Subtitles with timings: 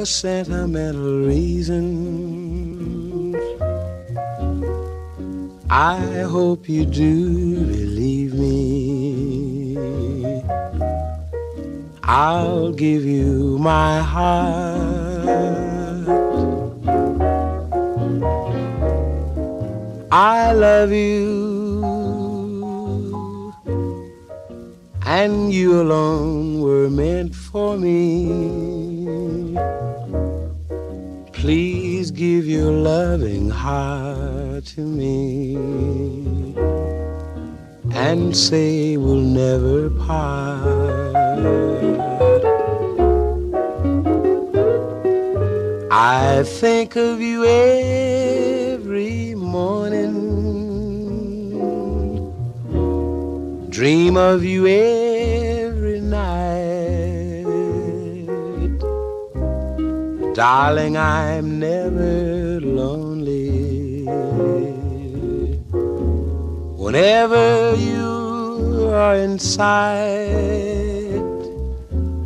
[0.00, 3.36] For sentimental reasons.
[5.68, 9.76] I hope you do believe me.
[12.02, 14.88] I'll give you my heart
[20.12, 21.12] I love you,
[25.04, 28.79] and you alone were meant for me.
[31.40, 35.56] Please give your loving heart to me
[37.94, 41.16] and say we'll never part.
[45.90, 50.12] I think of you every morning.
[53.70, 56.79] Dream of you every night.
[60.40, 64.06] Darling, I'm never lonely.
[66.82, 71.20] Whenever you are in sight,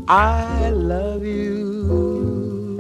[0.07, 2.79] I love you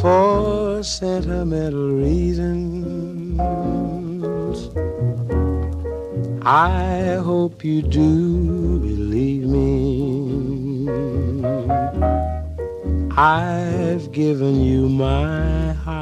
[0.00, 3.38] for sentimental reasons.
[6.40, 9.97] I hope you do believe me.
[13.20, 15.97] I've given you my heart.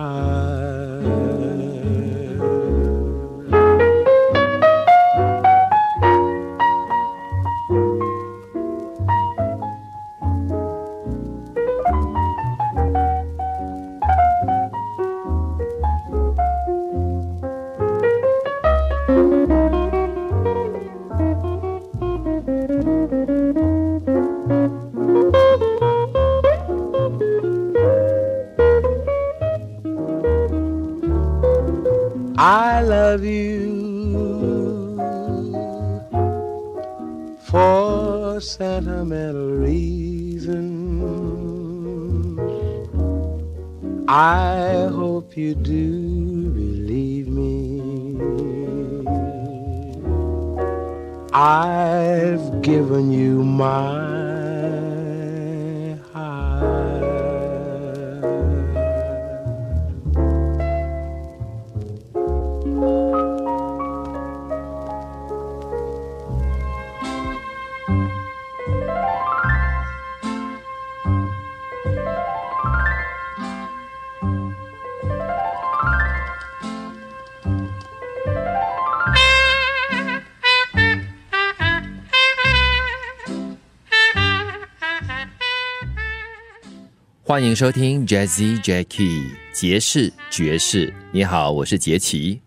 [32.38, 34.98] I love you
[37.40, 40.86] for sentimental reasons.
[44.06, 47.80] I hope you do believe me.
[51.32, 54.25] I've given you my
[87.28, 90.94] 欢迎收听 Jazzy Jackie 爵士爵士。
[91.10, 92.40] 你好，我是杰奇，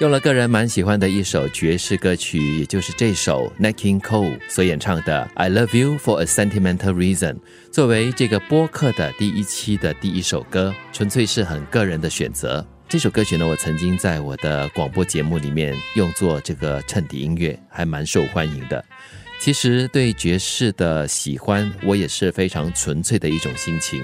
[0.00, 6.94] 用了个人蛮喜欢的一首爵士歌曲，也就是这首 n a c k i n g Cole 所演唱的《I Love You for a Sentimental
[6.94, 7.34] Reason》，
[7.70, 12.66] 作为这个播客的第一期的第一首歌，纯粹是很个人的选择。
[12.88, 18.82] 这首歌曲呢，我曾经在我的广播节目里面用作这个衬底音乐，还蛮受欢迎的。
[19.44, 24.00] 其实对爵士的喜欢，我也是非常纯粹的一种心情，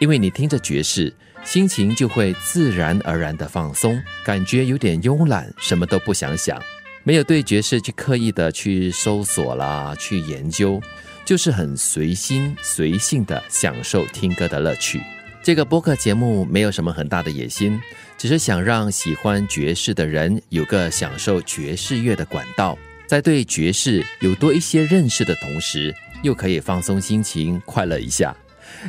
[0.00, 6.60] 因为你听着爵士，心情就会自然而然的放松，感觉有点慵懒，什么都不想想，
[7.04, 10.82] 没有对爵士去刻意的去搜索啦，去研究，
[11.24, 15.00] 就是很随心随性的享受听歌的乐趣。
[15.44, 17.80] 这个播客节目没有什么很大的野心，
[18.18, 22.76] 只是想让喜欢爵士的人有个享受爵士乐的管道。
[23.12, 28.34] 在对爵士有多一些认识的同时，又可以放松心情，快乐一下。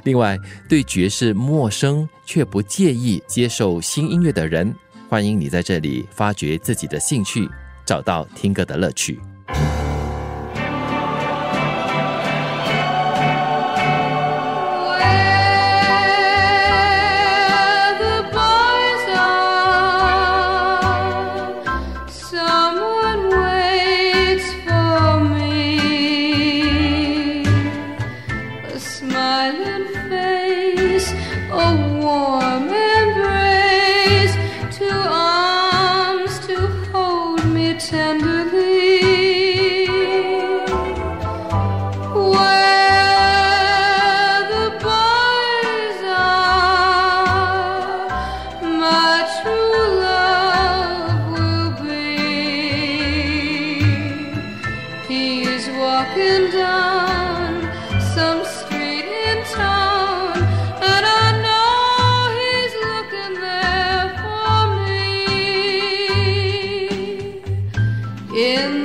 [0.06, 0.40] 另外，
[0.70, 4.74] 对爵士陌生却不介意接受新音乐的人，
[5.10, 7.50] 欢迎你在这里发掘自己的兴趣，
[7.86, 9.20] 找到听歌的乐趣。
[68.34, 68.83] In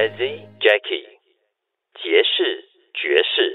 [0.00, 1.04] Jazzy Jackie，
[1.92, 2.64] 爵士
[2.94, 3.54] 爵士。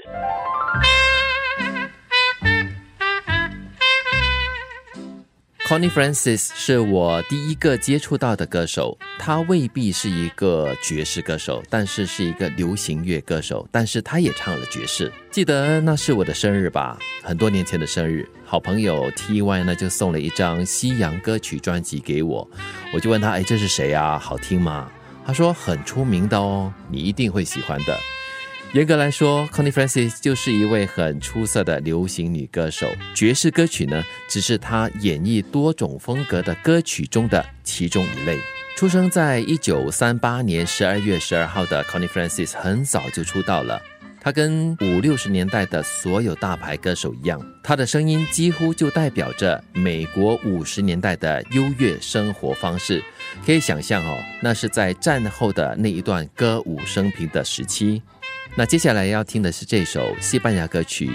[5.66, 15.12] Connie Francis 是我第一个接触到的歌手，他未必是一个爵士歌手，但是是一个流行乐歌手，但是他也唱了爵士。
[15.32, 22.48] 记得那是我的生日吧，很多年前的生日，好朋友 T.Y 呢就送了一张西洋歌曲专辑给我，
[22.94, 24.16] 我就问他，哎，这是谁啊？
[24.16, 24.92] 好听吗？
[25.26, 27.98] 他说很出名的哦，你一定会喜欢的。
[28.72, 32.86] 严格来说，Connie Francis 就是一位很出色的流行女歌手。
[33.12, 38.38] 爵士歌曲呢，只是她演绎多种风格的歌曲中的其中一类。
[38.76, 43.80] 出生在一九三八年十二月十二号的 Connie Francis 很早就出道了。
[44.26, 53.00] 他跟五六十年代的所有大牌歌手一样，他的声音几乎就代表着美国五十年代的优越生活方式。
[53.44, 58.02] 可以想象哦，那是在战后的那一段歌舞升平的时期。
[58.56, 61.08] 那接下来要听的是这首西班牙歌曲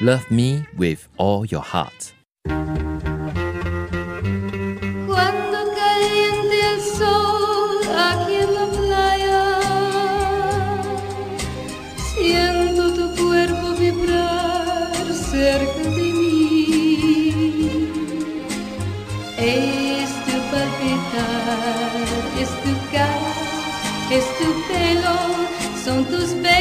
[0.04, 1.88] 《Love Me with All Your Heart》。
[24.10, 25.16] Es tu pelo,
[25.84, 26.57] son tus besos,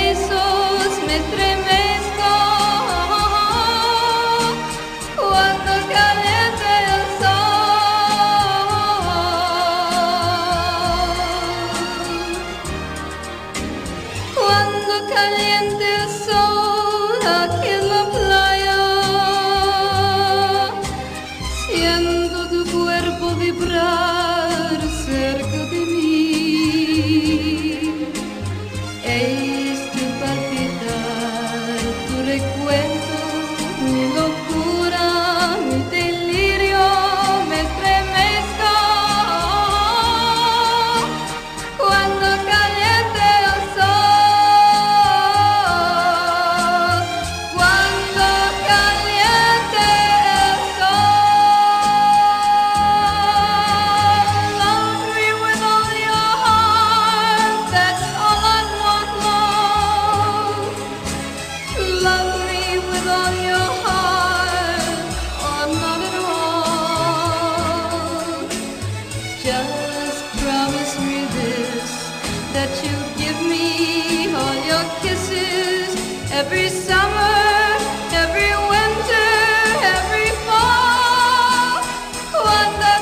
[76.48, 82.96] every summer，every winter，every fall，one the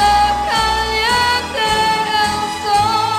[0.00, 0.16] the
[0.48, 1.72] color，the
[2.64, 3.12] song。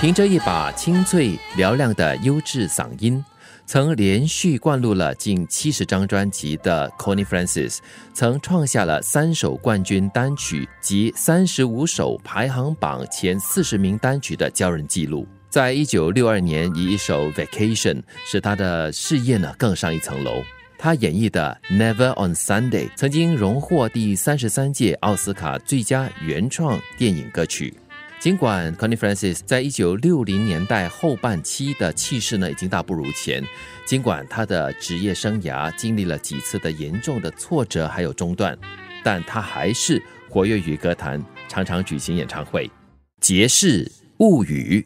[0.00, 3.24] 凭着一把清脆嘹亮的优质嗓音。
[3.66, 7.78] 曾连续灌录了近七十张专辑的 Connie Francis，
[8.14, 15.26] 曾创下了三首冠军单曲及三十五首排行榜前四十名单曲的骄人纪录。
[15.50, 17.94] 在一九六二年，以一首《Vacation》
[18.24, 20.44] 使他的事业呢更上一层楼。
[20.78, 27.74] 他演绎的《Never on Sunday》曾经荣获第三十三届奥斯卡最佳原创电影歌曲。
[28.26, 33.40] 尽管 Connie Francis 在一九六零年代后半期的气势呢已经大不如前，
[33.84, 38.58] 尽管他的职业生涯经历了几次的严重的挫折还有中断，
[39.04, 42.68] 但他还是活跃于歌坛，常常举行演唱会。
[43.20, 44.84] 结是物语。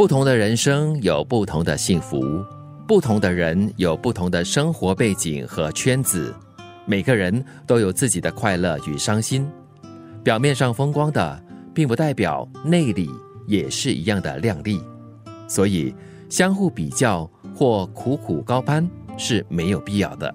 [0.00, 2.42] 不同的人生有不同的幸福，
[2.88, 6.34] 不同的人有不同的生活背景和圈子，
[6.86, 9.46] 每个人都有自己的快乐与伤心。
[10.24, 13.10] 表面上风光的，并不代表内里
[13.46, 14.80] 也是一样的亮丽。
[15.46, 15.94] 所以，
[16.30, 18.88] 相互比较或苦苦高攀
[19.18, 20.34] 是没有必要的。